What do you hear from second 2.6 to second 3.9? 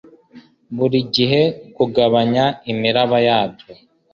imiraba yabyo